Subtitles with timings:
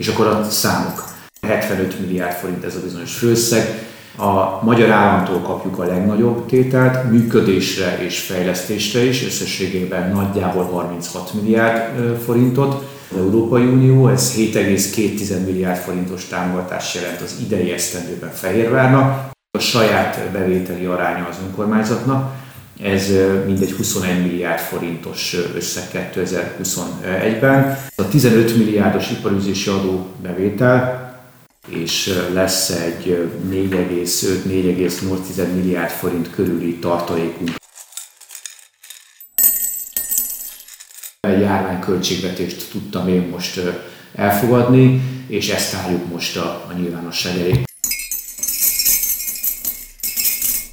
[0.00, 1.04] És akkor a számok.
[1.40, 3.88] 75 milliárd forint ez a bizonyos főszeg.
[4.16, 11.98] A magyar államtól kapjuk a legnagyobb tételt, működésre és fejlesztésre is, összességében nagyjából 36 milliárd
[12.24, 12.84] forintot.
[13.10, 19.30] Az Európai Unió, ez 7,2 milliárd forintos támogatást jelent az idei esztendőben Fehérvárnak.
[19.58, 22.32] A saját bevételi aránya az önkormányzatnak,
[22.82, 23.10] ez
[23.46, 27.78] mindegy 21 milliárd forintos összeg 2021-ben.
[27.94, 31.10] A 15 milliárdos iparüzési adó bevétel,
[31.68, 37.50] és lesz egy 4,5-4,8 milliárd forint körüli tartalékunk.
[41.20, 43.60] Egy járványköltségvetést tudtam én most
[44.14, 47.62] elfogadni, és ezt álljuk most a, a nyilvánosság elé.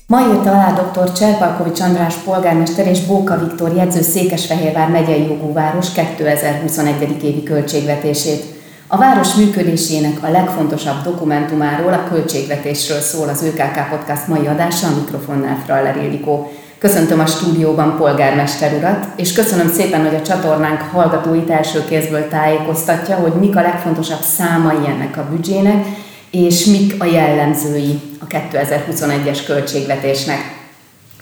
[0.10, 1.12] Ma írta alá dr.
[1.12, 7.24] Cserpalkovics András polgármester és Bóka Viktor jegyző Székesfehérvár megyei jogú város 2021.
[7.24, 8.44] évi költségvetését.
[8.88, 14.96] A város működésének a legfontosabb dokumentumáról, a költségvetésről szól az ÖKK Podcast mai adása, a
[14.96, 16.52] mikrofonnál Fraller Ildikó.
[16.78, 23.16] Köszöntöm a stúdióban polgármester urat, és köszönöm szépen, hogy a csatornánk hallgatóit első kézből tájékoztatja,
[23.16, 25.86] hogy mik a legfontosabb számai ennek a büdzsének,
[26.46, 30.56] és mik a jellemzői a 2021-es költségvetésnek.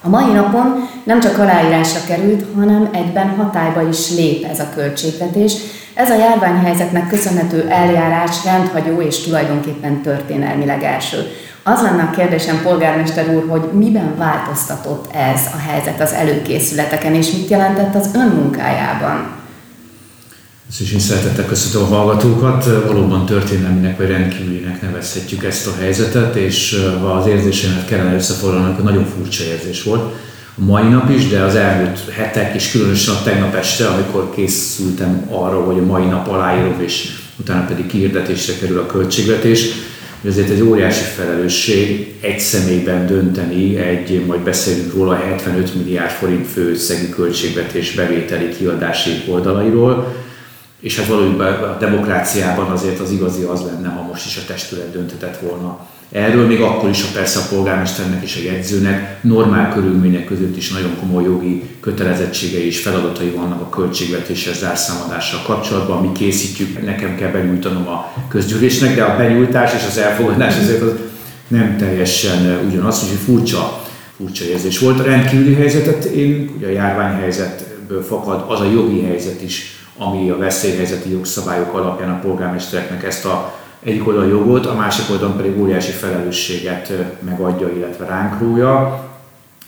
[0.02, 5.54] A mai napon nem csak aláírásra került, hanem egyben hatályba is lép ez a költségvetés.
[5.94, 11.18] Ez a járványhelyzetnek köszönhető eljárás rendhagyó és tulajdonképpen történelmileg első.
[11.64, 17.32] Az lenne a kérdésem, polgármester úr, hogy miben változtatott ez a helyzet az előkészületeken, és
[17.32, 19.45] mit jelentett az ön munkájában?
[20.70, 22.66] Ezt is én szeretettel köszöntöm a hallgatókat.
[22.66, 28.84] Valóban történelminek vagy rendkívülinek nevezhetjük ezt a helyzetet, és ha az érzésemet kellene összefoglalni, akkor
[28.84, 30.14] nagyon furcsa érzés volt.
[30.58, 35.28] A mai nap is, de az elmúlt hetek, és különösen a tegnap este, amikor készültem
[35.30, 39.66] arra, hogy a mai nap aláírom, és utána pedig kihirdetésre kerül a költségvetés,
[40.22, 46.48] hogy ezért egy óriási felelősség egy személyben dönteni egy, majd beszélünk róla, 75 milliárd forint
[46.48, 50.24] főösszegű költségvetés bevételi kiadási oldalairól,
[50.86, 54.92] és hát valójában a demokráciában azért az igazi az lenne, ha most is a testület
[54.92, 55.88] döntetett volna.
[56.12, 60.72] Erről még akkor is, ha persze a polgármesternek és a jegyzőnek normál körülmények között is
[60.72, 66.02] nagyon komoly jogi kötelezettségei és feladatai vannak a költségvetéssel zárszámadással kapcsolatban.
[66.02, 70.94] Mi készítjük, nekem kell benyújtanom a közgyűlésnek, de a benyújtás és az elfogadás azért az
[71.48, 73.82] nem teljesen ugyanaz, úgyhogy furcsa,
[74.18, 75.00] furcsa érzés volt.
[75.00, 80.38] A rendkívüli helyzetet én, ugye a járványhelyzetből fakad az a jogi helyzet is, ami a
[80.38, 85.92] veszélyhelyzeti jogszabályok alapján a polgármestereknek ezt a egyik oldal jogot, a másik oldalon pedig óriási
[85.92, 86.92] felelősséget
[87.26, 89.04] megadja, illetve ránk rója.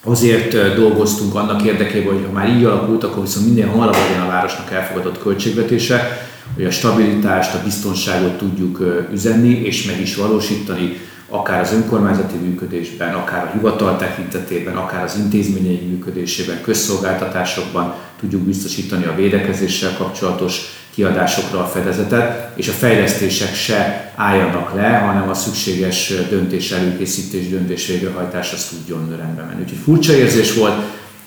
[0.03, 4.31] Azért dolgoztunk annak érdekében, hogy ha már így alakult, akkor viszont minden hamarabb legyen a
[4.31, 10.97] városnak elfogadott költségvetése, hogy a stabilitást, a biztonságot tudjuk üzenni és meg is valósítani,
[11.29, 19.05] akár az önkormányzati működésben, akár a hivatal tekintetében, akár az intézményei működésében, közszolgáltatásokban tudjuk biztosítani
[19.05, 20.61] a védekezéssel kapcsolatos
[20.93, 27.87] kiadásokra a fedezetet, és a fejlesztések se álljanak le, hanem a szükséges döntés előkészítés, döntés
[27.87, 29.61] végrehajtás az tudjon rendbe menni.
[29.61, 30.75] Úgyhogy furcsa érzés volt,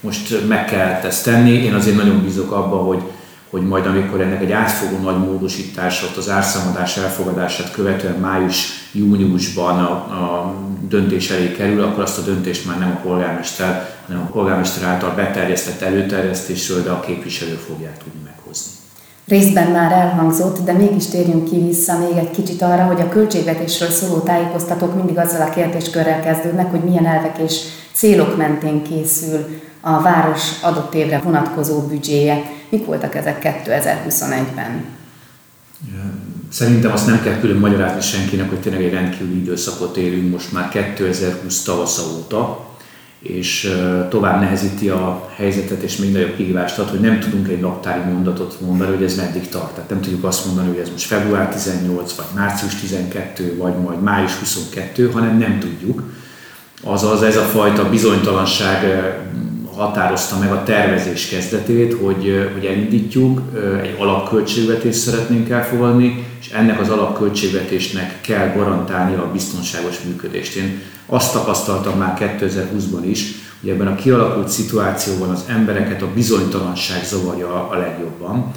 [0.00, 1.50] most meg kellett ezt tenni.
[1.50, 3.03] Én azért nagyon bízok abba, hogy
[3.50, 10.55] hogy majd amikor ennek egy átfogó nagy módosításot, az árszámadás elfogadását követően május-júniusban a, a
[10.88, 15.15] döntés elé kerül, akkor azt a döntést már nem a polgármester, hanem a polgármester által
[15.15, 18.71] beterjesztett előterjesztésről, de a képviselő fogják tudni meghozni.
[19.27, 23.88] Részben már elhangzott, de mégis térjünk ki vissza még egy kicsit arra, hogy a költségvetésről
[23.88, 27.61] szóló tájékoztatók mindig azzal a kérdéskörrel kezdődnek, hogy milyen elvek és
[27.93, 32.59] célok mentén készül a város adott évre vonatkozó büdzséje.
[32.70, 34.84] Mik voltak ezek 2021-ben?
[36.48, 40.69] Szerintem azt nem kell külön magyarázni senkinek, hogy tényleg egy rendkívüli időszakot élünk most már
[40.69, 42.69] 2020 tavasza óta,
[43.20, 43.76] és
[44.08, 48.61] tovább nehezíti a helyzetet, és még nagyobb kihívást ad, hogy nem tudunk egy naptári mondatot
[48.61, 49.75] mondani, hogy ez meddig tart.
[49.75, 54.02] Tehát nem tudjuk azt mondani, hogy ez most február 18, vagy március 12, vagy majd
[54.02, 56.02] május 22, hanem nem tudjuk.
[56.82, 58.84] Azaz ez a fajta bizonytalanság
[59.76, 63.40] határozta meg a tervezés kezdetét, hogy, hogy elindítjuk,
[63.82, 70.56] egy alapköltségvetést szeretnénk elfogadni, és ennek az alapköltségvetésnek kell garantálni a biztonságos működést.
[70.56, 77.05] Én azt tapasztaltam már 2020-ban is, hogy ebben a kialakult szituációban az embereket a bizonytalanság
[77.05, 78.52] zavarja a legjobban,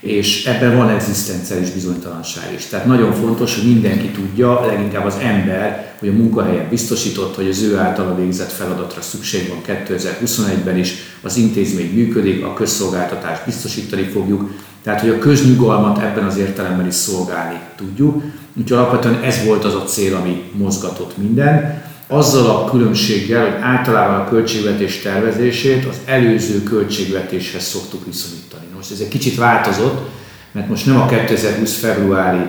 [0.00, 2.66] és ebben van egzisztenciális bizonytalanság is.
[2.66, 7.62] Tehát nagyon fontos, hogy mindenki tudja, leginkább az ember, hogy a munkahelyen biztosított, hogy az
[7.62, 14.50] ő általa végzett feladatra szükség van 2021-ben is, az intézmény működik, a közszolgáltatást biztosítani fogjuk,
[14.82, 18.22] tehát hogy a köznyugalmat ebben az értelemben is szolgálni tudjuk.
[18.54, 21.86] Úgyhogy alapvetően ez volt az a cél, ami mozgatott minden.
[22.10, 28.64] Azzal a különbséggel, hogy általában a költségvetés tervezését az előző költségvetéshez szoktuk viszonyítani.
[28.76, 30.08] Most ez egy kicsit változott,
[30.52, 32.40] mert most nem a 2020 februári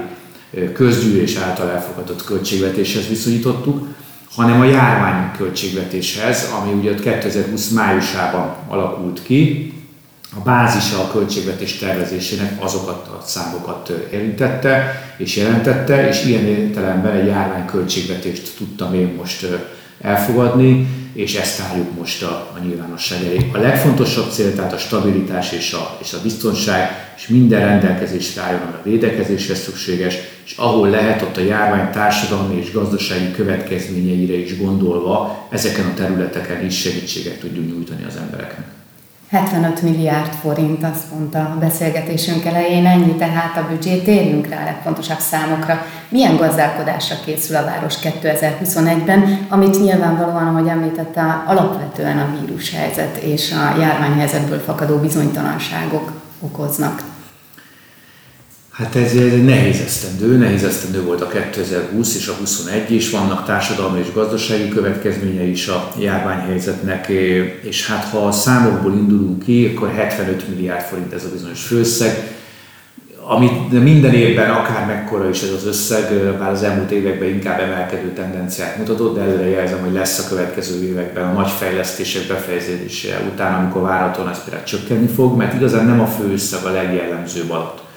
[0.73, 3.87] közgyűlés által elfogadott költségvetéshez viszonyítottuk,
[4.35, 9.73] hanem a járvány költségvetéshez, ami ugye 2020 májusában alakult ki,
[10.37, 17.27] a bázisa a költségvetés tervezésének azokat a számokat érintette és jelentette, és ilyen értelemben egy
[17.27, 19.47] járvány költségvetést tudtam én most
[20.01, 23.49] elfogadni, és ezt álljuk most a, a nyilvánosság elé.
[23.53, 28.61] A legfontosabb cél tehát a stabilitás és a, és a biztonság, és minden rendelkezésre álljon,
[28.61, 35.47] a védekezésre szükséges, és ahol lehet, ott a járvány társadalmi és gazdasági következményeire is gondolva,
[35.49, 38.78] ezeken a területeken is segítséget tudjunk nyújtani az embereknek.
[39.29, 43.97] 75 milliárd forint, azt mondta a beszélgetésünk elején, ennyi tehát a büdzsé.
[43.97, 45.85] Térjünk rá a legfontosabb számokra.
[46.09, 53.79] Milyen gazdálkodásra készül a város 2021-ben, amit nyilvánvalóan, ahogy említette, alapvetően a vírushelyzet és a
[53.79, 57.08] járványhelyzetből fakadó bizonytalanságok okoznak.
[58.79, 63.45] Hát ez egy nehéz esztendő, nehéz esztendő volt a 2020 és a 21 is, vannak
[63.45, 67.07] társadalmi és gazdasági következményei is a járványhelyzetnek,
[67.61, 72.37] és hát ha a számokból indulunk ki, akkor 75 milliárd forint ez a bizonyos főszeg,
[73.25, 78.11] amit minden évben akár mekkora is ez az összeg, bár az elmúlt években inkább emelkedő
[78.13, 83.63] tendenciát mutatott, de előre jelzem, hogy lesz a következő években a nagy fejlesztések befejezése után,
[83.63, 87.87] amikor várhatóan ez például csökkenni fog, mert igazán nem a főösszeg a legjellemzőbb alatt.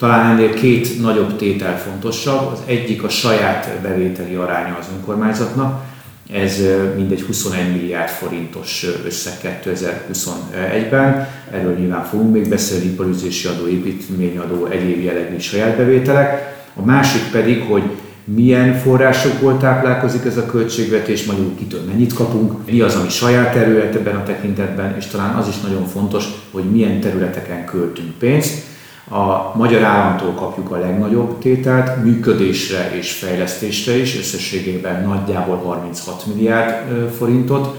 [0.00, 2.52] Talán ennél két nagyobb tétel fontosabb.
[2.52, 5.84] Az egyik a saját bevételi aránya az önkormányzatnak.
[6.32, 6.60] Ez
[6.96, 11.28] mindegy 21 milliárd forintos összeg 2021-ben.
[11.50, 16.56] Erről nyilván fogunk még beszélni, iparüzési adó, építményadó, egyéb jellegű saját bevételek.
[16.74, 17.82] A másik pedig, hogy
[18.24, 23.94] milyen forrásokból táplálkozik ez a költségvetés, magyarul kitől mennyit kapunk, mi az, ami saját terület
[23.94, 28.69] ebben a tekintetben, és talán az is nagyon fontos, hogy milyen területeken költünk pénzt.
[29.12, 36.88] A magyar államtól kapjuk a legnagyobb tételt, működésre és fejlesztésre is, összességében nagyjából 36 milliárd
[37.16, 37.78] forintot.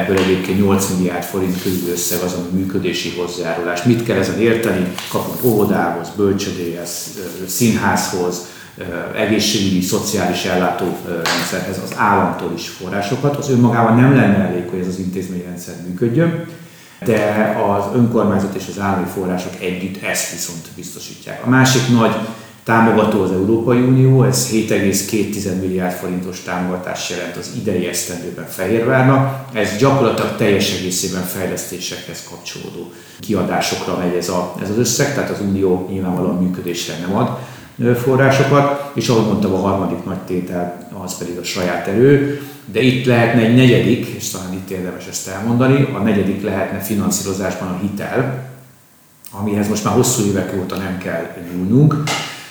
[0.00, 3.82] Ebből egyébként 8 milliárd forint körül összeg az a működési hozzájárulás.
[3.82, 4.92] Mit kell ezen érteni?
[5.10, 8.46] Kapunk óvodához, bölcsödéhez, színházhoz,
[9.16, 13.36] egészségügyi, szociális ellátórendszerhez, az államtól is forrásokat.
[13.36, 16.44] Az önmagában nem lenne elég, hogy ez az intézményrendszer működjön
[17.04, 21.46] de az önkormányzat és az állami források együtt ezt viszont biztosítják.
[21.46, 22.14] A másik nagy
[22.64, 29.44] támogató az Európai Unió, ez 7,2 milliárd forintos támogatást jelent az idei esztendőben Fehérvárnak.
[29.52, 35.40] Ez gyakorlatilag teljes egészében fejlesztésekhez kapcsolódó kiadásokra megy ez, a, ez az összeg, tehát az
[35.40, 37.38] Unió nyilvánvalóan működésre nem ad
[37.96, 42.42] forrásokat, és ahogy mondtam, a harmadik nagy tétel az pedig a saját erő,
[42.72, 47.68] de itt lehetne egy negyedik, és talán itt érdemes ezt elmondani, a negyedik lehetne finanszírozásban
[47.68, 48.50] a hitel,
[49.30, 52.02] amihez most már hosszú évek óta nem kell nyúlnunk,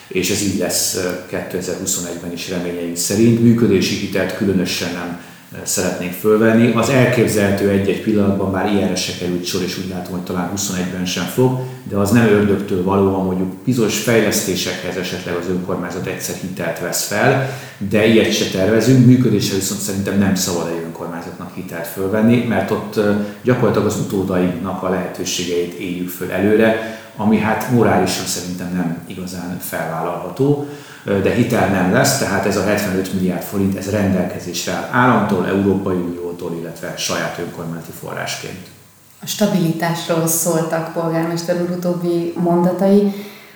[0.08, 0.98] és ez így lesz
[1.32, 3.42] 2021-ben is reményeink szerint.
[3.42, 5.20] Működési hitelt különösen nem
[5.64, 6.74] szeretnénk fölvenni.
[6.76, 11.06] Az elképzelhető egy-egy pillanatban már ilyenre se került sor, és úgy látom, hogy talán 21-ben
[11.06, 16.80] sem fog, de az nem ördögtől való, mondjuk bizonyos fejlesztésekhez esetleg az önkormányzat egyszer hitelt
[16.80, 17.50] vesz fel,
[17.90, 19.06] de ilyet se tervezünk.
[19.06, 23.00] Működésre viszont szerintem nem szabad egy önkormányzatnak hitelt fölvenni, mert ott
[23.42, 30.68] gyakorlatilag az utódainak a lehetőségeit éljük föl előre, ami hát morálisan szerintem nem igazán felvállalható
[31.08, 35.96] de hitel nem lesz, tehát ez a 75 milliárd forint, ez rendelkezésre áll államtól, Európai
[35.96, 38.68] Uniótól, illetve saját önkormányzati forrásként.
[39.22, 43.14] A stabilitásról szóltak polgármester úr utóbbi mondatai.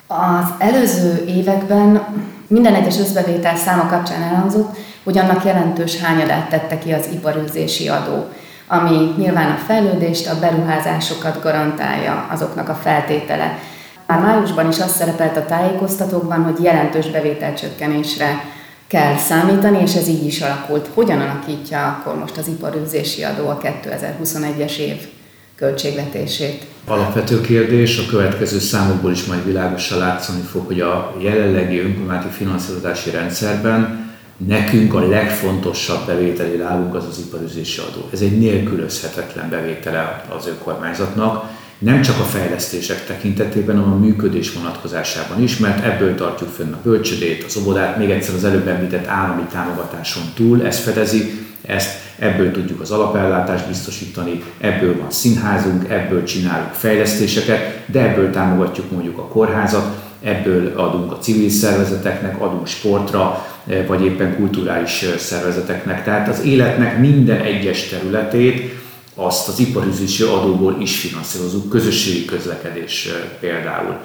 [0.07, 2.01] Az előző években
[2.47, 8.29] minden egyes összbevétel száma kapcsán elhangzott, hogy annak jelentős hányadát tette ki az iparőzési adó,
[8.71, 13.59] ami nyilván a fejlődést, a beruházásokat garantálja, azoknak a feltétele.
[14.07, 18.43] Már májusban is azt szerepelt a tájékoztatókban, hogy jelentős bevételcsökkenésre
[18.87, 20.89] kell számítani, és ez így is alakult.
[20.93, 25.07] Hogyan alakítja akkor most az iparűzési adó a 2021-es év
[25.55, 26.65] költségvetését?
[26.87, 33.09] Alapvető kérdés, a következő számokból is majd világosan látszani fog, hogy a jelenlegi önkormányzati finanszírozási
[33.09, 34.00] rendszerben
[34.47, 38.09] nekünk a legfontosabb bevételi lábunk az az iparüzési adó.
[38.13, 45.43] Ez egy nélkülözhetetlen bevétele az önkormányzatnak, nem csak a fejlesztések tekintetében, hanem a működés vonatkozásában
[45.43, 49.41] is, mert ebből tartjuk fönn a bölcsödét, az óvodát, még egyszer az előbb említett állami
[49.51, 56.73] támogatáson túl, ez fedezi, ezt, ebből tudjuk az alapellátást biztosítani, ebből van színházunk, ebből csinálunk
[56.73, 59.85] fejlesztéseket, de ebből támogatjuk mondjuk a kórházat,
[60.21, 63.45] ebből adunk a civil szervezeteknek, adunk sportra,
[63.87, 66.03] vagy éppen kulturális szervezeteknek.
[66.03, 68.79] Tehát az életnek minden egyes területét
[69.15, 73.97] azt az iparüzési adóból is finanszírozunk, közösségi közlekedés például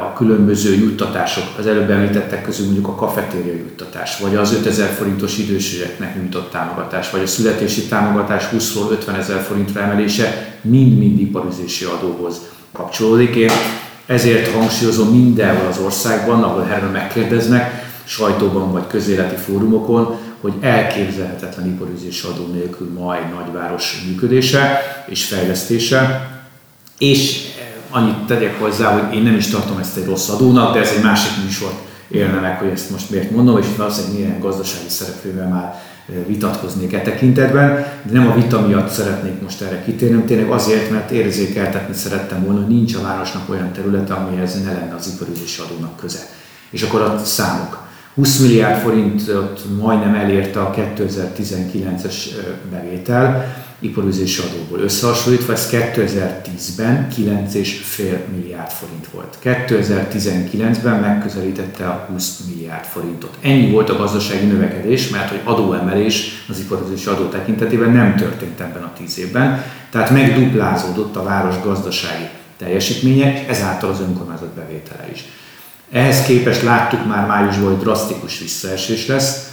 [0.00, 5.38] a különböző juttatások, az előbb említettek közül mondjuk a kafetéria juttatás, vagy az 5000 forintos
[5.38, 12.40] idősűeknek nyújtott támogatás, vagy a születési támogatás 20-ról 50 ezer forintra emelése mind-mind iparüzési adóhoz
[12.72, 13.34] kapcsolódik.
[13.34, 13.50] Én
[14.06, 22.26] ezért hangsúlyozom mindenhol az országban, ahol erről megkérdeznek, sajtóban vagy közéleti fórumokon, hogy elképzelhetetlen iparüzési
[22.26, 26.30] adó nélkül majd nagyváros működése és fejlesztése,
[26.98, 27.46] és
[27.90, 31.02] annyit tegyek hozzá, hogy én nem is tartom ezt egy rossz adónak, de ez egy
[31.02, 31.72] másik műsor
[32.08, 35.82] élne meg, hogy ezt most miért mondom, és valószínűleg milyen gazdasági szereplővel már
[36.26, 41.10] vitatkoznék e tekintetben, de nem a vita miatt szeretnék most erre kitérni, tényleg azért, mert
[41.10, 45.96] érzékeltetni szerettem volna, hogy nincs a városnak olyan területe, amihez ne lenne az iparüzési adónak
[45.96, 46.18] köze.
[46.70, 47.86] És akkor a számok.
[48.14, 52.14] 20 milliárd forintot majdnem elérte a 2019-es
[52.70, 59.38] bevétel, iparüzési adóból összehasonlítva, ez 2010-ben 9,5 milliárd forint volt.
[59.44, 63.36] 2019-ben megközelítette a 20 milliárd forintot.
[63.40, 68.82] Ennyi volt a gazdasági növekedés, mert hogy adóemelés az iparüzési adó tekintetében nem történt ebben
[68.82, 75.24] a 10 évben, tehát megduplázódott a város gazdasági teljesítménye, ezáltal az önkormányzat bevétele is.
[75.90, 79.52] Ehhez képest láttuk már májusban, hogy drasztikus visszaesés lesz,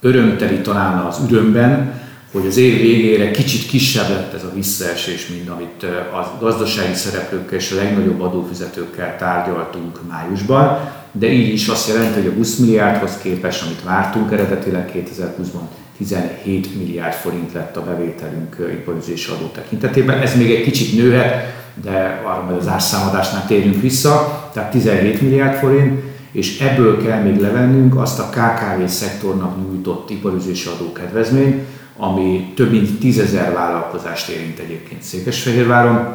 [0.00, 5.48] örömteli talán az ürömben, hogy az év végére kicsit kisebb lett ez a visszaesés, mint
[5.48, 12.20] amit a gazdasági szereplőkkel és a legnagyobb adófizetőkkel tárgyaltunk májusban, de így is azt jelenti,
[12.20, 15.66] hogy a 20 milliárdhoz képest, amit vártunk eredetileg 2020-ban,
[15.96, 20.20] 17 milliárd forint lett a bevételünk iparüzési adó tekintetében.
[20.20, 25.58] Ez még egy kicsit nőhet, de arra majd az árszámadásnál térjünk vissza, tehát 17 milliárd
[25.58, 26.02] forint,
[26.32, 31.64] és ebből kell még levennünk azt a KKV szektornak nyújtott iparüzési adókedvezményt,
[31.96, 36.14] ami több mint tízezer vállalkozást érint egyébként Székesfehérváron,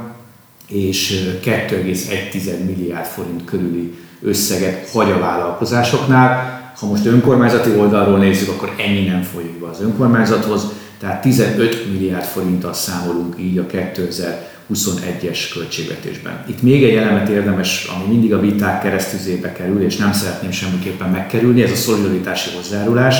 [0.68, 6.60] és 2,1 milliárd forint körüli összeget hagy a vállalkozásoknál.
[6.80, 10.66] Ha most önkormányzati oldalról nézzük, akkor ennyi nem folyik be az önkormányzathoz,
[11.00, 16.44] tehát 15 milliárd forinttal számolunk így a 2021-es költségvetésben.
[16.48, 21.10] Itt még egy elemet érdemes, ami mindig a viták keresztüzébe kerül, és nem szeretném semmiképpen
[21.10, 23.16] megkerülni, ez a szolidaritási hozzájárulás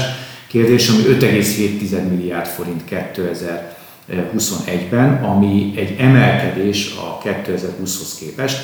[0.52, 8.58] kérdés, ami 5,7 milliárd forint 2021-ben, ami egy emelkedés a 2020-hoz képest,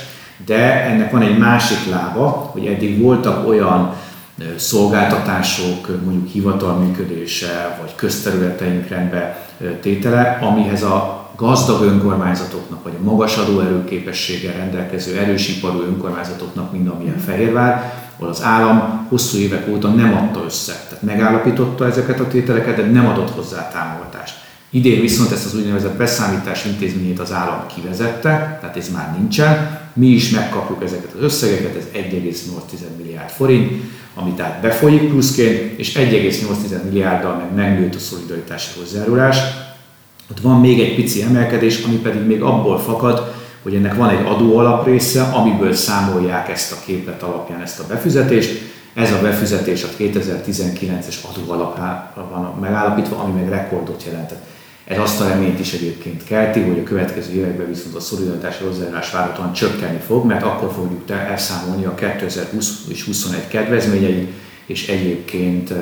[0.46, 3.96] de ennek van egy másik lába, hogy eddig voltak olyan
[4.56, 9.48] szolgáltatások, mondjuk hivatal működése, vagy közterületeink rendbe
[9.82, 18.07] tétele, amihez a gazdag önkormányzatoknak, vagy a magas adóerőképességgel rendelkező erősiparú önkormányzatoknak, mint amilyen Fehérvár,
[18.18, 20.74] ahol az állam hosszú évek óta nem adta össze.
[20.88, 24.36] Tehát megállapította ezeket a tételeket, de nem adott hozzá támogatást.
[24.70, 29.80] Idén viszont ezt az úgynevezett beszámítás intézményét az állam kivezette, tehát ez már nincsen.
[29.94, 33.82] Mi is megkapjuk ezeket az összegeket, ez 1,8 milliárd forint,
[34.16, 39.38] ami tehát befolyik pluszként, és 1,8 milliárddal meg megnőtt a szolidaritási hozzájárulás.
[40.32, 43.34] Ott van még egy pici emelkedés, ami pedig még abból fakad,
[43.68, 48.62] hogy ennek van egy adó része, amiből számolják ezt a képlet alapján ezt a befizetést.
[48.94, 54.46] Ez a befizetés a 2019-es adó alapján van megállapítva, ami meg rekordot jelentett.
[54.86, 59.12] Ez azt a reményt is egyébként kelti, hogy a következő években viszont a szolidaritási hozzájárulás
[59.12, 64.32] várhatóan csökkenni fog, mert akkor fogjuk elszámolni a 2020 és 2021 kedvezményeit,
[64.66, 65.74] és egyébként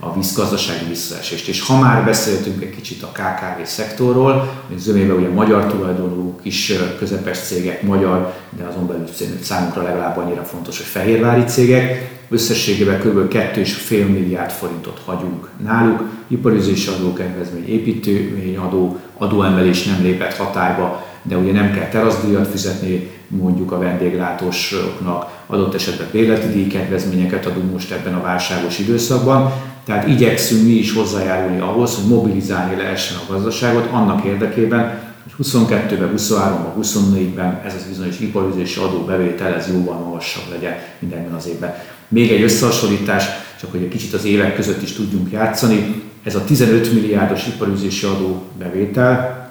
[0.00, 1.48] a vízgazdasági visszaesést.
[1.48, 6.72] És ha már beszéltünk egy kicsit a KKV szektorról, hogy zömében ugye magyar tulajdonú kis
[6.98, 9.06] közepes cégek, magyar, de azon belül
[9.42, 13.32] számunkra legalább annyira fontos, hogy fehérvári cégek, összességében kb.
[13.32, 21.72] 2,5 milliárd forintot hagyunk náluk, iparüzési adókedvezmény, építőményadó, adóemelés nem lépett hatályba, de ugye nem
[21.72, 28.78] kell teraszdíjat fizetni mondjuk a vendéglátósoknak, adott esetben bérleti díjkedvezményeket adunk most ebben a válságos
[28.78, 29.52] időszakban,
[29.86, 36.12] tehát igyekszünk mi is hozzájárulni ahhoz, hogy mobilizálni lehessen a gazdaságot annak érdekében, hogy 22-ben,
[36.16, 41.74] 23-ban, 24-ben ez az bizonyos iparüzési adóbevétel ez jóval magasabb legyen mindenben az évben.
[42.08, 43.24] Még egy összehasonlítás,
[43.60, 48.06] csak hogy egy kicsit az évek között is tudjunk játszani, ez a 15 milliárdos iparüzési
[48.06, 49.44] adóbevétel,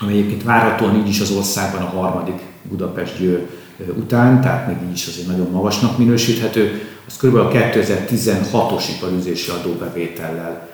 [0.00, 3.48] ami egyébként várhatóan így is az országban a harmadik Budapest győr
[3.96, 7.36] után, tehát még így is azért nagyon magasnak minősíthető, az kb.
[7.36, 10.68] a 2016-os iparüzési adóbevétellel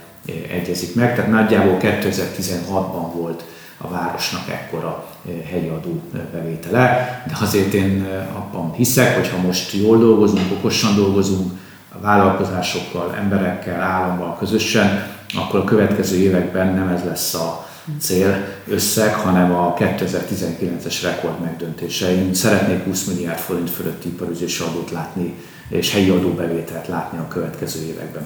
[0.51, 1.15] egyezik meg.
[1.15, 3.45] Tehát nagyjából 2016-ban volt
[3.79, 5.07] a városnak ekkora
[5.51, 6.81] hegyi adó bevétele,
[7.27, 11.53] de azért én abban hiszek, hogy ha most jól dolgozunk, okosan dolgozunk,
[11.93, 17.68] a vállalkozásokkal, emberekkel, állammal közösen, akkor a következő években nem ez lesz a
[18.01, 22.15] cél összeg, hanem a 2019-es rekord megdöntése.
[22.15, 25.35] Én szeretnék 20 milliárd forint fölötti iparüzési adót látni,
[25.69, 28.23] és helyi adóbevételt látni a következő években.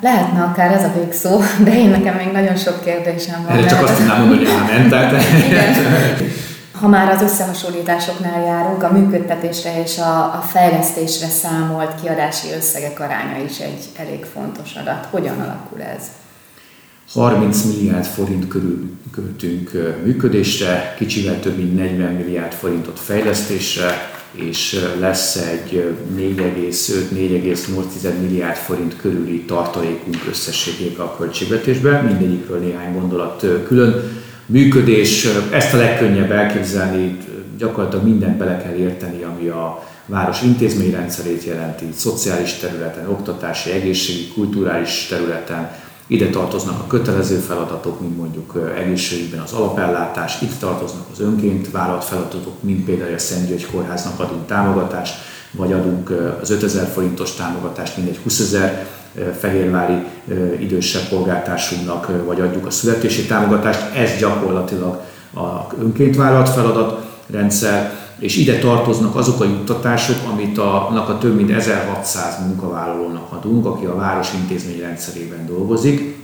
[0.00, 3.56] Lehetne akár ez a végszó, de én nekem még nagyon sok kérdésem van.
[3.56, 5.22] Erre csak azt tudnám mondani, hogy ámen, tehát...
[6.80, 13.44] Ha már az összehasonlításoknál járunk, a működtetésre és a, a fejlesztésre számolt kiadási összegek aránya
[13.44, 15.06] is egy elég fontos adat.
[15.10, 16.02] Hogyan alakul ez?
[17.12, 19.70] 30 milliárd forint körül költünk
[20.04, 29.40] működésre, kicsivel több mint 40 milliárd forintot fejlesztésre, és lesz egy 4,5-4,8 milliárd forint körüli
[29.40, 34.22] tartalékunk összességében a költségvetésben, mindegyikről néhány gondolat külön.
[34.46, 37.18] Működés, ezt a legkönnyebb elképzelni,
[37.58, 45.06] gyakorlatilag mindent bele kell érteni, ami a város intézményrendszerét jelenti, szociális területen, oktatási, egészségi, kulturális
[45.08, 45.70] területen,
[46.06, 52.04] ide tartoznak a kötelező feladatok, mint mondjuk egészségügyben az alapellátás, itt tartoznak az önként vállalt
[52.04, 55.14] feladatok, mint például a Szent György Kórháznak adunk támogatást,
[55.50, 56.10] vagy adunk
[56.40, 58.86] az 5000 forintos támogatást, mindegy 20 ezer
[59.38, 60.04] fehérvári
[60.58, 63.94] idősebb polgártársunknak, vagy adjuk a születési támogatást.
[63.94, 65.00] Ez gyakorlatilag
[65.34, 71.36] a önként vállalt feladatrendszer, és ide tartoznak azok a juttatások, amit a, annak a több
[71.36, 76.14] mint 1600 munkavállalónak adunk, aki a város intézmény rendszerében dolgozik,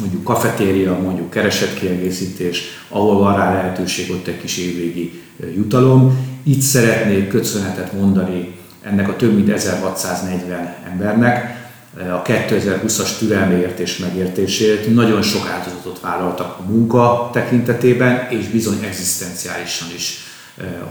[0.00, 5.22] mondjuk kafetéria, mondjuk keresetkiegészítés, ahol van rá lehetőség, ott egy kis évvégi
[5.54, 6.18] jutalom.
[6.42, 11.64] Itt szeretnék köszönetet mondani ennek a több mint 1640 embernek,
[11.96, 19.88] a 2020-as türelméért és megértésért nagyon sok áldozatot vállaltak a munka tekintetében, és bizony egzisztenciálisan
[19.94, 20.25] is Eh,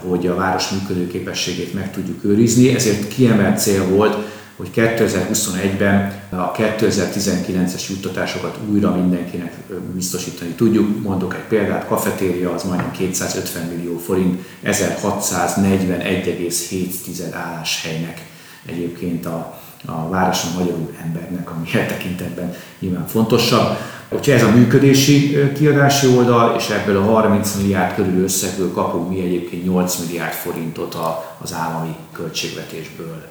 [0.03, 2.75] hogy a város működőképességét meg tudjuk őrizni.
[2.75, 4.17] Ezért kiemelt cél volt,
[4.55, 9.53] hogy 2021-ben a 2019-es juttatásokat újra mindenkinek
[9.93, 11.01] biztosítani tudjuk.
[11.01, 18.25] Mondok egy példát, kafetéria az majdnem 250 millió forint, 1641,7 álláshelynek
[18.65, 23.77] egyébként a, a városon magyarul embernek, ami e tekintetben nyilván fontosabb.
[24.09, 29.19] Hogyha ez a működési kiadási oldal, és ebből a 30 milliárd körül összegből kapunk mi
[29.19, 30.97] egyébként 8 milliárd forintot
[31.41, 33.23] az állami költségvetésből.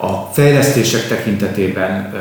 [0.00, 2.12] A fejlesztések tekintetében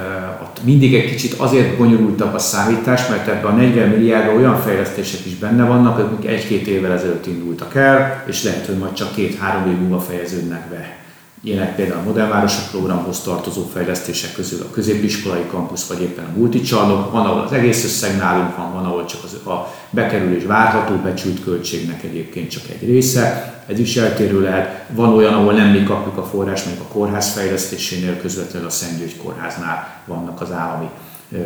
[0.41, 5.26] ott mindig egy kicsit azért bonyolultabb a számítás, mert ebben a 40 milliárdban olyan fejlesztések
[5.26, 9.71] is benne vannak, amik egy-két évvel ezelőtt indultak el, és lehet, hogy majd csak két-három
[9.71, 10.97] év múlva fejeződnek be.
[11.43, 16.38] Ilyenek például a Modern Városok programhoz tartozó fejlesztések közül a középiskolai kampusz, vagy éppen a
[16.38, 17.12] multicsarnok.
[17.12, 21.43] Van, ahol az egész összeg nálunk van, van, ahol csak az, a bekerülés várható becsült
[21.43, 23.56] költségnek egyébként csak egy része.
[23.67, 24.86] Ez is eltérő lehet.
[24.89, 29.17] Van olyan, ahol nem mi kapjuk a forrás, mondjuk a kórház fejlesztésénél, közvetlenül a Szentgyörgy
[29.17, 30.89] kórháznál vannak az állami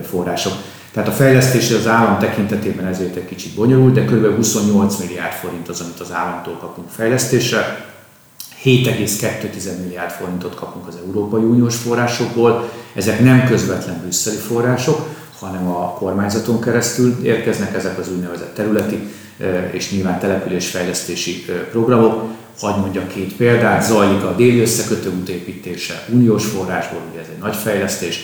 [0.03, 0.53] források.
[0.91, 4.35] Tehát a fejlesztés az állam tekintetében ezért egy kicsit bonyolult, de kb.
[4.35, 7.90] 28 milliárd forint az, amit az államtól kapunk fejlesztésre
[8.63, 12.69] 7,2 milliárd forintot kapunk az Európai Uniós forrásokból.
[12.95, 15.07] Ezek nem közvetlen brüsszeli források,
[15.39, 19.07] hanem a kormányzaton keresztül érkeznek ezek az úgynevezett területi
[19.71, 22.29] és nyilván településfejlesztési programok.
[22.59, 27.55] Hagy mondjak két példát, zajlik a déli összekötő útépítése uniós forrásból, ugye ez egy nagy
[27.55, 28.19] fejlesztés,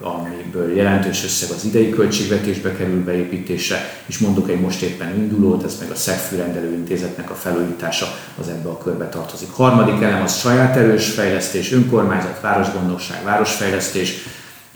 [0.00, 5.76] amiből jelentős összeg az idei költségvetésbe kerül beépítése, és mondok egy most éppen indulót, ez
[5.80, 8.06] meg a Szegfűrendelő Intézetnek a felújítása,
[8.40, 9.50] az ebbe a körbe tartozik.
[9.50, 14.14] Harmadik elem az saját erős fejlesztés, önkormányzat, városgondosság, városfejlesztés,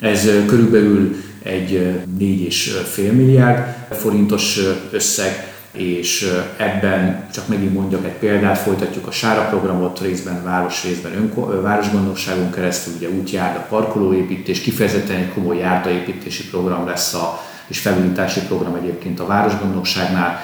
[0.01, 1.73] ez eh, körülbelül egy
[2.19, 4.59] 4,5 eh, milliárd forintos
[4.91, 11.13] összeg, és ebben csak megint mondjak egy példát, folytatjuk a Sára programot részben város, részben
[11.13, 18.41] önko, városgondosságon keresztül, ugye útjárda, parkolóépítés, kifejezetten egy komoly járdaépítési program lesz a, és felújítási
[18.41, 20.41] program egyébként a városgondosságnál,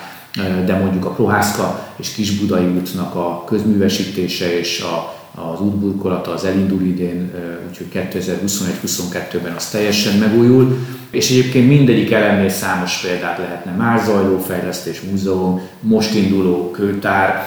[0.64, 6.82] de mondjuk a Prohászka és Kisbudai útnak a közművesítése és a az útburkolata az elindul
[6.82, 7.30] idén,
[7.68, 10.78] úgyhogy 2021-22-ben az teljesen megújul,
[11.10, 13.72] és egyébként mindegyik elemnél számos példát lehetne.
[13.72, 17.46] Már zajló fejlesztés múzeum, most induló kőtár,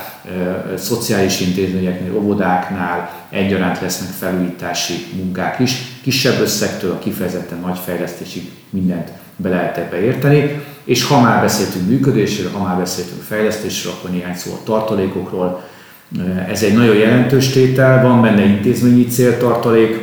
[0.78, 5.78] szociális intézményeknél, óvodáknál egyaránt lesznek felújítási munkák is.
[6.02, 10.62] Kisebb összegtől a kifejezetten nagy fejlesztésig mindent be lehet ebbe érteni.
[10.84, 15.63] És ha már beszéltünk működésről, ha már beszéltünk fejlesztésről, akkor néhány szó a tartalékokról,
[16.49, 20.02] ez egy nagyon jelentős tétel, van benne intézményi céltartalék,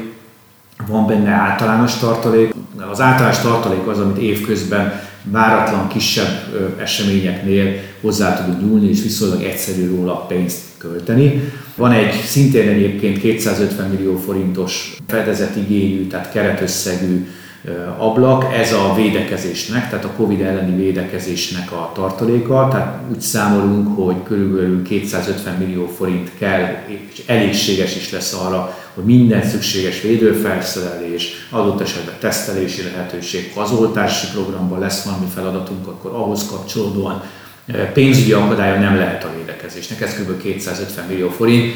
[0.86, 2.52] van benne általános tartalék,
[2.90, 9.88] Az általános tartalék az, amit évközben váratlan kisebb eseményeknél hozzá tudunk nyúlni, és viszonylag egyszerű
[9.88, 11.52] róla pénzt költeni.
[11.76, 17.26] Van egy szintén egyébként 250 millió forintos fedezetigényű, tehát keretösszegű
[17.98, 24.22] ablak, ez a védekezésnek, tehát a Covid elleni védekezésnek a tartaléka, tehát úgy számolunk, hogy
[24.22, 31.80] körülbelül 250 millió forint kell, és elégséges is lesz arra, hogy minden szükséges védőfelszerelés, adott
[31.80, 37.22] esetben tesztelési lehetőség, az oltási programban lesz valami feladatunk, akkor ahhoz kapcsolódóan
[37.92, 40.42] pénzügyi akadálya nem lehet a védekezésnek, ez kb.
[40.42, 41.74] 250 millió forint.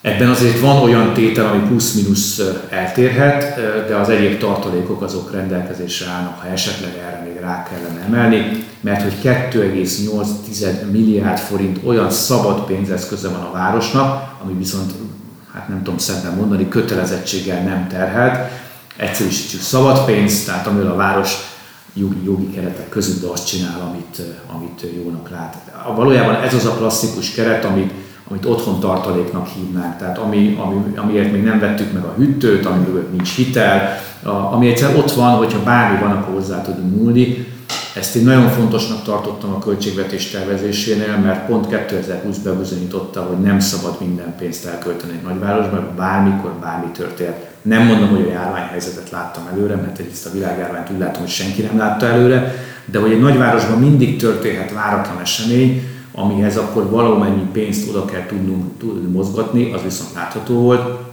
[0.00, 3.54] Ebben azért van olyan tétel, ami plusz-minusz eltérhet,
[3.88, 9.02] de az egyéb tartalékok azok rendelkezésre állnak, ha esetleg erre még rá kellene emelni, mert
[9.02, 14.92] hogy 2,8 milliárd forint olyan szabad pénzeszköze van a városnak, ami viszont,
[15.52, 18.50] hát nem tudom szebben mondani, kötelezettséggel nem terhelt,
[18.96, 21.36] egyszerűsítsük szabad pénzt, tehát amivel a város
[21.94, 24.22] jogi, jogi keretek között azt csinál, amit,
[24.56, 25.56] amit jónak lát.
[25.94, 27.92] Valójában ez az a klasszikus keret, amit
[28.30, 33.06] amit otthon tartaléknak hívnánk, tehát ami, ami, amiért még nem vettük meg a hűtőt, amiből
[33.10, 37.46] nincs hitel, a, ami egyszer ott van, hogyha bármi van, akkor hozzá tudunk múlni.
[37.94, 43.96] Ezt én nagyon fontosnak tartottam a költségvetés tervezésénél, mert pont 2020 bebizonyította, hogy nem szabad
[44.00, 47.36] minden pénzt elkölteni egy nagyvárosban, bármikor bármi történt.
[47.62, 51.62] Nem mondom, hogy a járványhelyzetet láttam előre, mert ezt a világjárványt úgy látom, hogy senki
[51.62, 57.88] nem látta előre, de hogy egy nagyvárosban mindig történhet váratlan esemény, amihez akkor valamennyi pénzt
[57.88, 61.06] oda kell tudnunk tudni mozgatni, az viszont látható volt.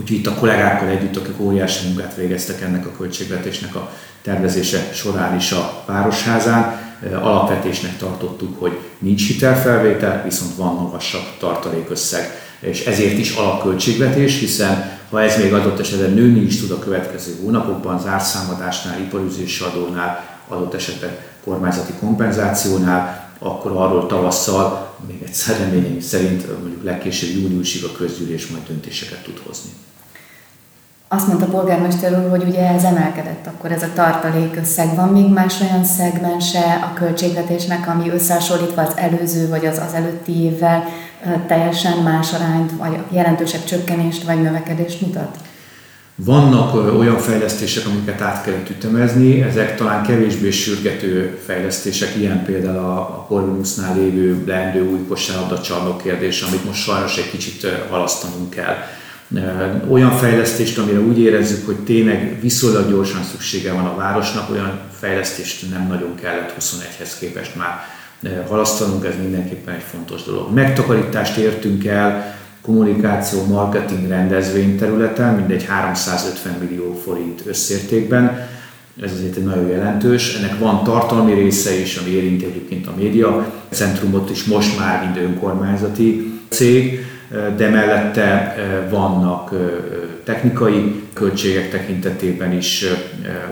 [0.00, 3.90] Úgyhogy itt a kollégákkal együtt, akik óriási munkát végeztek ennek a költségvetésnek a
[4.22, 6.86] tervezése során is a Városházán,
[7.22, 15.22] alapvetésnek tartottuk, hogy nincs hitelfelvétel, viszont van magasabb tartalékösszeg, és ezért is alapköltségvetés, hiszen ha
[15.22, 21.16] ez még adott esetben nőni is tud a következő hónapokban, zárszámadásnál, iparüzési adónál, adott esetben
[21.44, 28.66] kormányzati kompenzációnál, akkor arról tavasszal, még egyszer reményeim szerint mondjuk legkésőbb júniusig a közgyűlés majd
[28.66, 29.70] döntéseket tud hozni.
[31.08, 34.94] Azt mondta a polgármester úr, hogy ugye ez emelkedett, akkor ez a tartalék összeg.
[34.94, 40.32] Van még más olyan szegmense a költségvetésnek, ami összehasonlítva az előző vagy az az előtti
[40.42, 40.84] évvel
[41.46, 45.36] teljesen más arányt, vagy jelentősebb csökkenést vagy növekedést mutat?
[46.24, 52.98] Vannak olyan fejlesztések, amiket át kellett ütemezni, ezek talán kevésbé sürgető fejlesztések, ilyen például a,
[53.00, 58.76] a Corvinusnál lévő leendő új kosárlabda kérdés, amit most sajnos egy kicsit halasztanunk kell.
[59.90, 65.70] Olyan fejlesztést, amire úgy érezzük, hogy tényleg viszonylag gyorsan szüksége van a városnak, olyan fejlesztést
[65.70, 67.86] nem nagyon kellett 21-hez képest már
[68.48, 70.52] halasztanunk, ez mindenképpen egy fontos dolog.
[70.54, 78.48] Megtakarítást értünk el, kommunikáció, marketing rendezvény területen, mindegy 350 millió forint összértékben.
[79.02, 80.36] Ez azért egy nagyon jelentős.
[80.36, 85.26] Ennek van tartalmi része is, ami érinti egyébként a média centrumot is most már, mint
[85.26, 87.06] önkormányzati cég
[87.56, 89.58] de mellette eh, vannak eh,
[90.28, 92.84] technikai költségek tekintetében is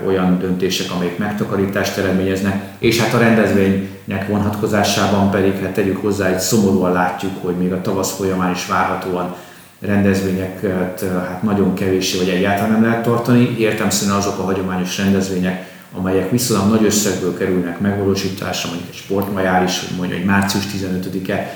[0.05, 6.39] olyan döntések, amelyek megtakarítást eredményeznek, és hát a rendezvénynek vonatkozásában pedig, hát tegyük hozzá, egy
[6.39, 9.35] szomorúan látjuk, hogy még a tavasz folyamán is várhatóan
[9.79, 13.55] rendezvényeket hát nagyon kevéssé vagy egyáltalán nem lehet tartani.
[13.59, 19.63] Értem szerint azok a hagyományos rendezvények, amelyek viszonylag nagy összegből kerülnek megvalósításra, mondjuk egy sportmajár
[19.63, 21.53] is, mondjuk egy március 15-e,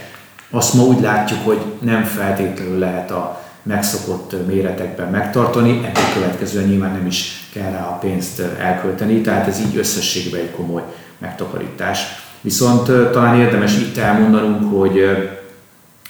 [0.49, 6.91] azt ma úgy látjuk, hogy nem feltétlenül lehet a megszokott méretekben megtartani, ebből következően nyilván
[6.91, 10.83] nem is kell rá a pénzt elkölteni, tehát ez így összességben egy komoly
[11.17, 11.99] megtakarítás.
[12.41, 15.05] Viszont talán érdemes itt elmondanunk, hogy,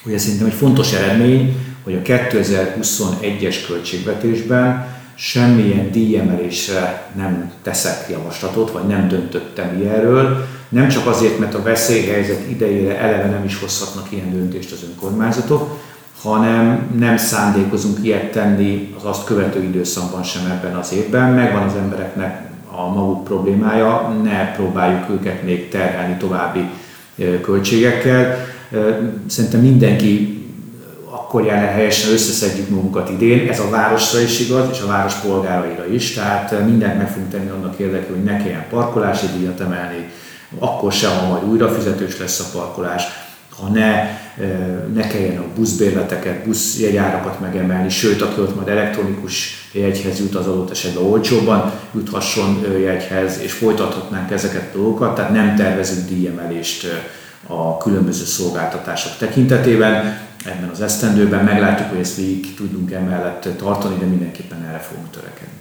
[0.03, 8.71] hogy ez szerintem egy fontos eredmény, hogy a 2021-es költségvetésben semmilyen díjemelésre nem teszek javaslatot,
[8.71, 14.11] vagy nem döntöttem ilyenről, nem csak azért, mert a veszélyhelyzet idejére eleve nem is hozhatnak
[14.11, 15.79] ilyen döntést az önkormányzatok,
[16.21, 21.33] hanem nem szándékozunk ilyet tenni az azt követő időszakban sem ebben az évben.
[21.33, 26.69] Megvan az embereknek a maguk problémája, ne próbáljuk őket még terhelni további
[27.41, 28.37] költségekkel.
[29.27, 30.35] Szerintem mindenki
[31.11, 33.49] akkor jár helyesen összeszedjük magunkat idén.
[33.49, 36.13] Ez a városra is igaz, és a város polgáraira is.
[36.13, 40.09] Tehát mindent meg fogunk tenni annak érdekében, hogy ne kelljen parkolási díjat emelni,
[40.59, 43.03] akkor sem, ha majd újra fizetős lesz a parkolás,
[43.59, 44.19] ha ne,
[44.93, 50.71] ne kelljen a buszbérleteket, buszjegyárakat megemelni, sőt, aki ott majd elektronikus jegyhez jut, az adott
[50.71, 56.87] esetben olcsóban juthasson jegyhez, és folytathatnánk ezeket a dolgokat, tehát nem tervezünk díjemelést
[57.47, 60.19] a különböző szolgáltatások tekintetében.
[60.45, 65.59] Ebben az esztendőben meglátjuk, hogy ezt végig tudunk emellett tartani, de mindenképpen erre fogunk törekedni.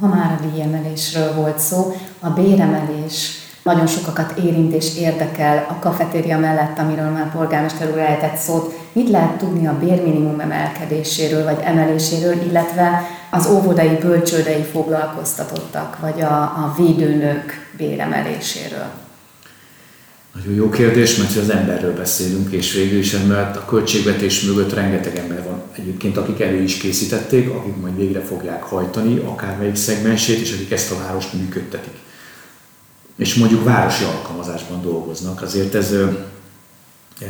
[0.00, 6.38] Ha már a díjemelésről volt szó, a béremelés nagyon sokakat érint és érdekel a kafetéria
[6.38, 8.74] mellett, amiről már polgármester úr eltett szót.
[8.92, 16.40] Mit lehet tudni a bérminimum emelkedéséről vagy emeléséről, illetve az óvodai, bölcsődei foglalkoztatottak, vagy a,
[16.42, 18.86] a védőnők béremeléséről?
[20.34, 25.16] Nagyon jó kérdés, mert az emberről beszélünk, és végül is emellett a költségvetés mögött rengeteg
[25.16, 30.52] ember van egyébként, akik elő is készítették, akik majd végre fogják hajtani akármelyik szegmensét, és
[30.52, 31.94] akik ezt a várost működtetik.
[33.16, 35.94] És mondjuk városi alkalmazásban dolgoznak, azért ez,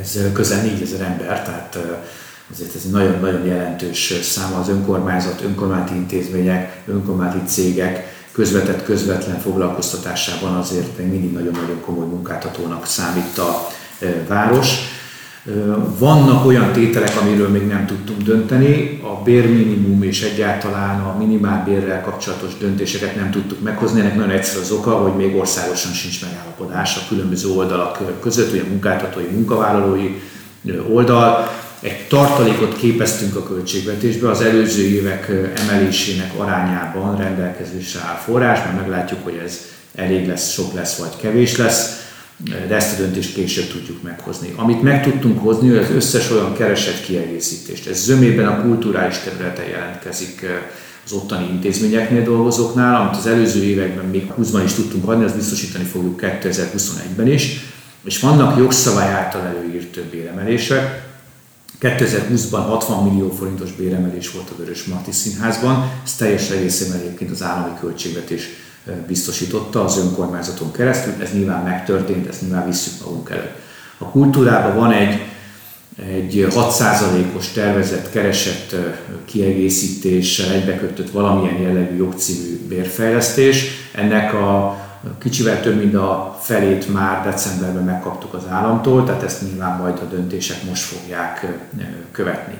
[0.01, 1.79] ez közel 4000 ember, tehát
[2.53, 10.55] azért ez egy nagyon-nagyon jelentős száma az önkormányzat, önkormányzati intézmények, önkormányzati cégek, közvetett, közvetlen foglalkoztatásában
[10.55, 13.69] azért még mindig nagyon-nagyon komoly munkáltatónak számít a
[14.29, 14.75] város.
[15.99, 22.59] Vannak olyan tételek, amiről még nem tudtunk dönteni, a bérminimum és egyáltalán a minimálbérrel kapcsolatos
[22.59, 24.01] döntéseket nem tudtuk meghozni.
[24.01, 28.63] Ennek nagyon egyszerű az oka, hogy még országosan sincs megállapodás a különböző oldalak között, ugye
[28.69, 30.21] munkáltatói, munkavállalói
[30.93, 31.51] oldal.
[31.81, 39.25] Egy tartalékot képeztünk a költségvetésbe, az előző évek emelésének arányában rendelkezésre áll forrás, mert meglátjuk,
[39.25, 39.61] hogy ez
[39.95, 42.04] elég lesz, sok lesz vagy kevés lesz,
[42.69, 44.53] de ezt a döntést később tudjuk meghozni.
[44.57, 47.87] Amit meg tudtunk hozni, hogy az összes olyan keresett kiegészítést.
[47.87, 50.47] Ez zömében a kulturális területen jelentkezik
[51.05, 55.85] az ottani intézményeknél dolgozóknál, amit az előző években még 20-ban is tudtunk adni, azt biztosítani
[55.85, 57.61] fogjuk 2021-ben is.
[58.05, 61.03] És vannak jogszabály által előírt béremelések,
[61.81, 67.43] 2020-ban 60 millió forintos béremelés volt a Vörös Marti Színházban, ez teljes egészében egyébként az
[67.43, 68.49] állami költségvetés
[69.07, 73.59] biztosította az önkormányzaton keresztül, ez nyilván megtörtént, ezt nyilván visszük magunk előtt.
[73.99, 75.21] A kultúrában van egy,
[75.97, 78.75] egy 6%-os tervezett, keresett
[79.25, 83.67] kiegészítéssel egybekötött valamilyen jellegű jogcímű bérfejlesztés.
[83.93, 84.83] Ennek a
[85.19, 90.05] Kicsivel több, mint a felét már decemberben megkaptuk az államtól, tehát ezt nyilván majd a
[90.05, 91.47] döntések most fogják
[92.13, 92.55] követni.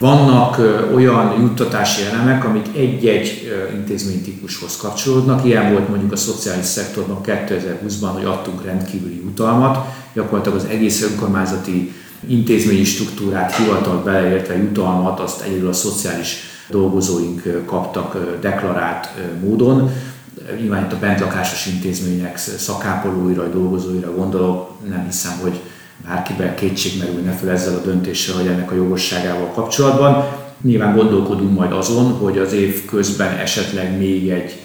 [0.00, 0.58] Vannak
[0.94, 5.44] olyan juttatási elemek, amik egy-egy intézménytípushoz kapcsolódnak.
[5.44, 9.86] Ilyen volt mondjuk a szociális szektorban 2020-ban, hogy adtunk rendkívüli jutalmat.
[10.12, 11.92] Gyakorlatilag az egész önkormányzati
[12.28, 16.36] intézményi struktúrát, hivatal beleértve jutalmat, azt egyedül a szociális
[16.68, 19.08] dolgozóink kaptak deklarált
[19.42, 19.90] módon
[20.60, 25.60] nyilván itt a bentlakásos intézmények szakápolóira, dolgozóira gondolok, nem hiszem, hogy
[26.10, 30.24] bárkiben kétség merülne fel ezzel a döntéssel, hogy ennek a jogosságával kapcsolatban.
[30.62, 34.58] Nyilván gondolkodunk majd azon, hogy az év közben esetleg még egy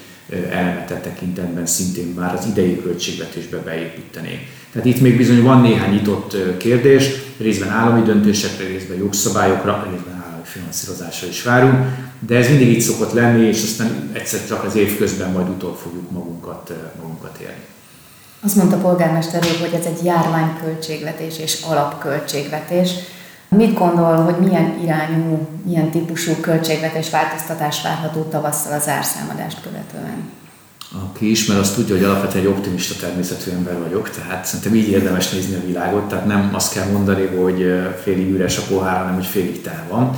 [0.50, 4.40] elemet e tekintetben szintén már az idei költségvetésbe beépítenénk.
[4.72, 10.42] Tehát itt még bizony van néhány nyitott kérdés, részben állami döntésekre, részben jogszabályokra, részben állami
[10.44, 11.76] finanszírozásra is várunk,
[12.26, 15.76] de ez mindig így szokott lenni, és aztán egyszer csak az év közben majd utol
[15.82, 17.75] fogjuk magunkat, magunkat érni.
[18.46, 22.90] Azt mondta a polgármester úr, hogy ez egy járványköltségvetés és alapköltségvetés.
[23.48, 30.30] Mit gondol, hogy milyen irányú, milyen típusú költségvetés változtatás várható tavasszal az árszámadást követően?
[31.04, 35.30] Aki ismer, az tudja, hogy alapvetően egy optimista természetű ember vagyok, tehát szerintem így érdemes
[35.30, 37.64] nézni a világot, tehát nem azt kell mondani, hogy
[38.02, 40.16] félig üres a pohár, hanem hogy félig tele van.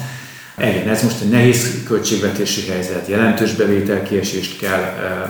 [0.61, 4.83] Igen, ez most egy nehéz költségvetési helyzet, jelentős bevételkiesést kell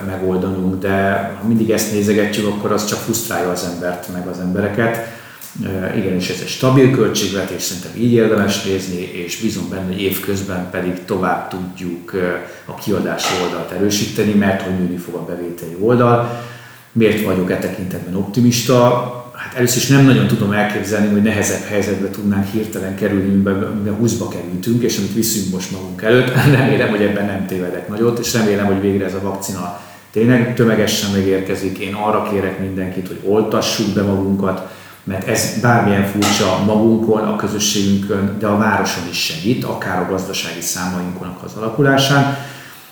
[0.06, 5.16] megoldanunk, de ha mindig ezt nézegetjük, akkor az csak frusztrálja az embert, meg az embereket.
[5.96, 10.70] Igen, és ez egy stabil költségvetés, szerintem így érdemes nézni, és bízom benne, hogy évközben
[10.70, 12.12] pedig tovább tudjuk
[12.64, 16.42] a kiadási oldalt erősíteni, mert hogy nőni fog a bevételi oldal.
[16.92, 19.12] Miért vagyok e tekintetben optimista?
[19.38, 24.28] Hát először is nem nagyon tudom elképzelni, hogy nehezebb helyzetbe tudnánk hirtelen kerülni, mivel 20-ba
[24.30, 26.34] kerültünk, és amit viszünk most magunk előtt.
[26.58, 31.10] Remélem, hogy ebben nem tévedek nagyot, és remélem, hogy végre ez a vakcina tényleg tömegesen
[31.10, 31.78] megérkezik.
[31.78, 34.70] Én arra kérek mindenkit, hogy oltassuk be magunkat,
[35.04, 40.60] mert ez bármilyen furcsa magunkon, a közösségünkön, de a városon is segít, akár a gazdasági
[40.60, 42.36] számainkon az alakulásán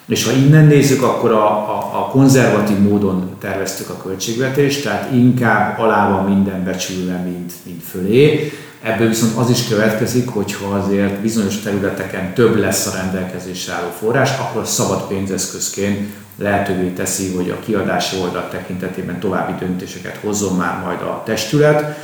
[0.06, 5.78] és ha innen nézzük, akkor a, a, a konzervatív módon terveztük a költségvetést, tehát inkább
[5.78, 8.52] alá van minden becsülve, mint, mint fölé.
[8.82, 14.30] Ebből viszont az is következik, hogyha azért bizonyos területeken több lesz a rendelkezésre álló forrás,
[14.38, 21.00] akkor szabad pénzeszközként lehetővé teszi, hogy a kiadási oldal tekintetében további döntéseket hozzon már majd
[21.00, 21.98] a testület.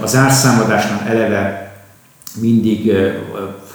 [0.00, 1.74] Az árszámadásnál eleve
[2.40, 2.92] mindig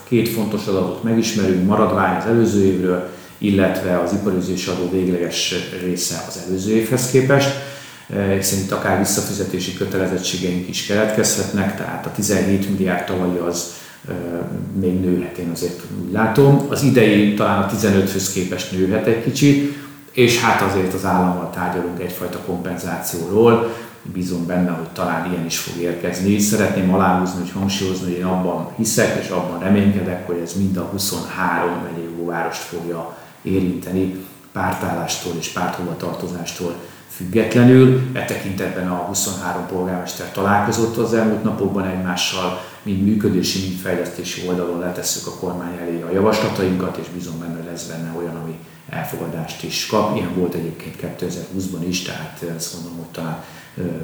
[0.07, 6.39] két fontos adatot megismerünk, maradvány az előző évről, illetve az iparüzési adó végleges része az
[6.47, 7.49] előző évhez képest,
[8.37, 13.73] hiszen itt akár visszafizetési kötelezettségeink is keletkezhetnek, tehát a 17 milliárd tavalyi az
[14.79, 16.65] még nőhet, én azért úgy látom.
[16.69, 19.77] Az idei talán a 15-höz képest nőhet egy kicsit,
[20.11, 23.75] és hát azért az állammal tárgyalunk egyfajta kompenzációról,
[24.13, 26.39] bízom benne, hogy talán ilyen is fog érkezni.
[26.39, 30.81] Szeretném aláhúzni, hogy hangsúlyozni, hogy én abban hiszek, és abban reménykedek, hogy ez mind a
[30.81, 36.75] 23 megyei várost fogja érinteni pártállástól és párthovatartozástól
[37.09, 38.01] függetlenül.
[38.13, 44.79] E tekintetben a 23 polgármester találkozott az elmúlt napokban egymással, mind működési, mind fejlesztési oldalon
[44.79, 49.63] letesszük a kormány elé a javaslatainkat, és bízom benne, hogy lesz benne olyan, ami elfogadást
[49.63, 50.15] is kap.
[50.15, 53.43] Ilyen volt egyébként 2020-ban is, tehát ezt mondom, hogy talán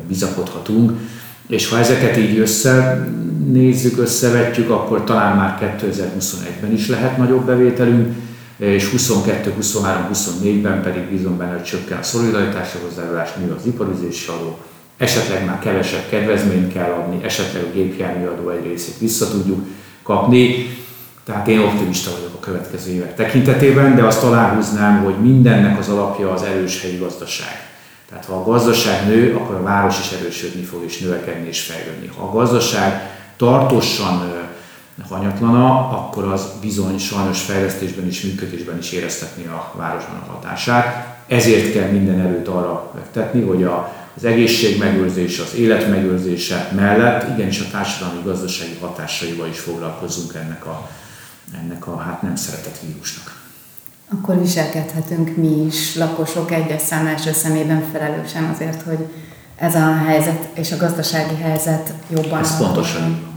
[0.08, 1.00] bizakodhatunk.
[1.48, 8.16] És ha ezeket így összenézzük, összevetjük, akkor talán már 2021-ben is lehet nagyobb bevételünk,
[8.58, 14.30] és 22, 23, 24-ben pedig bízom benne, hogy csökken a szolidaritásra hozzájárulás, nő az iparüzési
[14.30, 14.58] adó,
[14.98, 19.66] esetleg már kevesebb kedvezményt kell adni, esetleg a gépjárműadó egy részét vissza tudjuk
[20.04, 20.74] kapni.
[21.24, 26.32] Tehát én optimista vagyok a következő évek tekintetében, de azt aláhúznám, hogy mindennek az alapja
[26.32, 27.70] az erős helyi gazdaság.
[28.10, 32.10] Tehát ha a gazdaság nő, akkor a város is erősödni fog, és növekedni és fejlődni.
[32.18, 34.45] Ha a gazdaság tartósan
[35.10, 41.18] hanyatlana, akkor az bizony sajnos fejlesztésben és működésben is éreztetni a városban a hatását.
[41.28, 47.38] Ezért kell minden erőt arra megtetni, hogy a, az egészség megőrzése, az élet megőrzése mellett
[47.38, 50.90] igenis a társadalmi gazdasági hatásaival is foglalkozunk ennek a,
[51.62, 53.44] ennek a hát nem szeretett vírusnak.
[54.12, 59.08] Akkor viselkedhetünk mi is, lakosok egyes szám első szemében felelősen azért, hogy
[59.56, 62.40] ez a helyzet és a gazdasági helyzet jobban.
[62.40, 63.35] Ez pontosan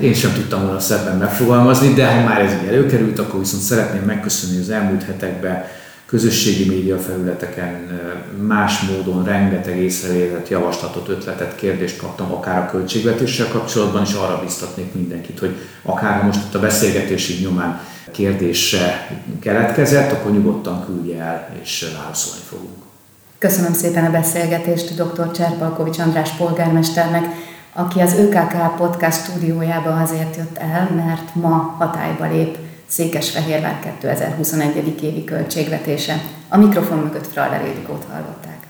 [0.00, 4.02] én sem tudtam volna szebben megfogalmazni, de ha már ez így előkerült, akkor viszont szeretném
[4.02, 5.64] megköszönni az elmúlt hetekben
[6.06, 8.00] közösségi média felületeken
[8.46, 14.94] más módon rengeteg észrevételt, javaslatot, ötletet, kérdést kaptam, akár a költségvetéssel kapcsolatban, és arra biztatnék
[14.94, 17.80] mindenkit, hogy akár most itt a beszélgetésig nyomán
[18.10, 22.82] kérdése keletkezett, akkor nyugodtan küldje el, és válaszolni fogunk.
[23.38, 25.30] Köszönöm szépen a beszélgetést dr.
[25.30, 27.24] Cserpalkovics András polgármesternek,
[27.72, 35.02] aki az ÖKK podcast stúdiójába azért jött el, mert ma hatályba lép Székesfehérvár 2021.
[35.02, 36.20] évi költségvetése.
[36.48, 38.61] A mikrofon mögött Fraller Ildikót hallották.